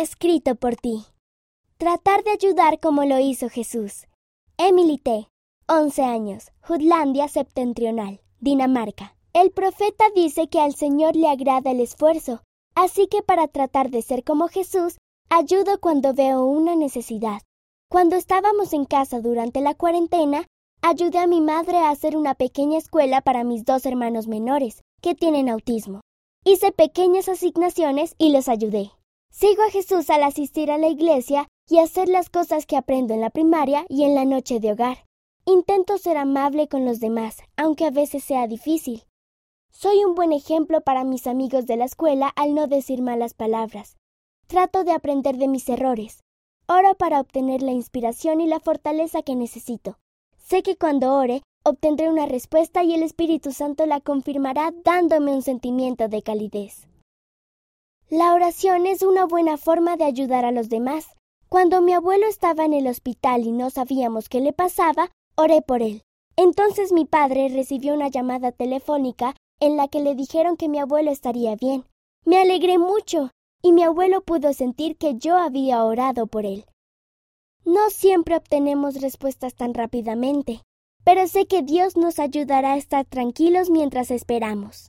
escrito 0.00 0.54
por 0.54 0.76
ti. 0.76 1.04
Tratar 1.76 2.24
de 2.24 2.30
ayudar 2.30 2.80
como 2.80 3.04
lo 3.04 3.18
hizo 3.18 3.50
Jesús. 3.50 4.06
Emily 4.56 4.96
T., 4.96 5.28
11 5.68 6.02
años, 6.02 6.52
Jutlandia 6.62 7.28
septentrional, 7.28 8.20
Dinamarca. 8.40 9.14
El 9.34 9.50
profeta 9.50 10.06
dice 10.14 10.48
que 10.48 10.58
al 10.58 10.74
Señor 10.74 11.16
le 11.16 11.28
agrada 11.28 11.70
el 11.70 11.80
esfuerzo, 11.80 12.42
así 12.74 13.08
que 13.08 13.22
para 13.22 13.46
tratar 13.46 13.90
de 13.90 14.00
ser 14.00 14.24
como 14.24 14.48
Jesús, 14.48 14.96
ayudo 15.28 15.78
cuando 15.80 16.14
veo 16.14 16.44
una 16.44 16.76
necesidad. 16.76 17.42
Cuando 17.90 18.16
estábamos 18.16 18.72
en 18.72 18.86
casa 18.86 19.20
durante 19.20 19.60
la 19.60 19.74
cuarentena, 19.74 20.46
ayudé 20.80 21.18
a 21.18 21.26
mi 21.26 21.42
madre 21.42 21.76
a 21.76 21.90
hacer 21.90 22.16
una 22.16 22.34
pequeña 22.34 22.78
escuela 22.78 23.20
para 23.20 23.44
mis 23.44 23.66
dos 23.66 23.84
hermanos 23.84 24.28
menores, 24.28 24.82
que 25.02 25.14
tienen 25.14 25.50
autismo. 25.50 26.00
Hice 26.44 26.72
pequeñas 26.72 27.28
asignaciones 27.28 28.14
y 28.16 28.32
los 28.32 28.48
ayudé. 28.48 28.92
Sigo 29.30 29.62
a 29.62 29.70
Jesús 29.70 30.10
al 30.10 30.22
asistir 30.22 30.70
a 30.70 30.78
la 30.78 30.88
iglesia 30.88 31.48
y 31.68 31.78
hacer 31.78 32.08
las 32.08 32.28
cosas 32.28 32.66
que 32.66 32.76
aprendo 32.76 33.14
en 33.14 33.20
la 33.20 33.30
primaria 33.30 33.86
y 33.88 34.02
en 34.04 34.14
la 34.14 34.24
noche 34.24 34.60
de 34.60 34.72
hogar. 34.72 35.06
Intento 35.46 35.98
ser 35.98 36.16
amable 36.16 36.68
con 36.68 36.84
los 36.84 37.00
demás, 37.00 37.38
aunque 37.56 37.86
a 37.86 37.90
veces 37.90 38.24
sea 38.24 38.46
difícil. 38.46 39.04
Soy 39.70 40.04
un 40.04 40.14
buen 40.14 40.32
ejemplo 40.32 40.80
para 40.80 41.04
mis 41.04 41.26
amigos 41.26 41.66
de 41.66 41.76
la 41.76 41.84
escuela 41.84 42.28
al 42.36 42.54
no 42.54 42.66
decir 42.66 43.02
malas 43.02 43.34
palabras. 43.34 43.96
Trato 44.48 44.84
de 44.84 44.92
aprender 44.92 45.36
de 45.36 45.48
mis 45.48 45.68
errores. 45.68 46.20
Oro 46.66 46.94
para 46.96 47.20
obtener 47.20 47.62
la 47.62 47.72
inspiración 47.72 48.40
y 48.40 48.46
la 48.46 48.60
fortaleza 48.60 49.22
que 49.22 49.36
necesito. 49.36 49.96
Sé 50.38 50.62
que 50.62 50.76
cuando 50.76 51.14
ore, 51.14 51.42
obtendré 51.64 52.10
una 52.10 52.26
respuesta 52.26 52.82
y 52.82 52.94
el 52.94 53.02
Espíritu 53.04 53.52
Santo 53.52 53.86
la 53.86 54.00
confirmará 54.00 54.74
dándome 54.84 55.32
un 55.32 55.42
sentimiento 55.42 56.08
de 56.08 56.22
calidez. 56.22 56.89
La 58.10 58.34
oración 58.34 58.86
es 58.86 59.02
una 59.02 59.24
buena 59.24 59.56
forma 59.56 59.96
de 59.96 60.02
ayudar 60.02 60.44
a 60.44 60.50
los 60.50 60.68
demás. 60.68 61.06
Cuando 61.48 61.80
mi 61.80 61.92
abuelo 61.92 62.26
estaba 62.26 62.64
en 62.64 62.72
el 62.72 62.88
hospital 62.88 63.46
y 63.46 63.52
no 63.52 63.70
sabíamos 63.70 64.28
qué 64.28 64.40
le 64.40 64.52
pasaba, 64.52 65.12
oré 65.36 65.62
por 65.62 65.80
él. 65.80 66.02
Entonces 66.34 66.90
mi 66.90 67.04
padre 67.04 67.48
recibió 67.50 67.94
una 67.94 68.08
llamada 68.08 68.50
telefónica 68.50 69.36
en 69.60 69.76
la 69.76 69.86
que 69.86 70.00
le 70.00 70.16
dijeron 70.16 70.56
que 70.56 70.68
mi 70.68 70.80
abuelo 70.80 71.12
estaría 71.12 71.54
bien. 71.54 71.84
Me 72.24 72.38
alegré 72.38 72.78
mucho, 72.78 73.30
y 73.62 73.70
mi 73.70 73.84
abuelo 73.84 74.22
pudo 74.22 74.52
sentir 74.54 74.96
que 74.96 75.14
yo 75.14 75.38
había 75.38 75.84
orado 75.84 76.26
por 76.26 76.46
él. 76.46 76.64
No 77.64 77.90
siempre 77.90 78.36
obtenemos 78.36 79.00
respuestas 79.00 79.54
tan 79.54 79.72
rápidamente, 79.72 80.62
pero 81.04 81.28
sé 81.28 81.46
que 81.46 81.62
Dios 81.62 81.96
nos 81.96 82.18
ayudará 82.18 82.72
a 82.72 82.76
estar 82.76 83.04
tranquilos 83.04 83.70
mientras 83.70 84.10
esperamos. 84.10 84.88